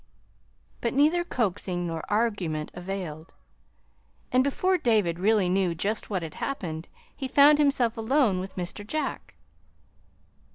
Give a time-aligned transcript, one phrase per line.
[0.81, 3.35] But neither coaxing nor argument availed;
[4.31, 8.87] and before David really knew just what had happened, he found himself alone with Mr.
[8.87, 9.35] Jack.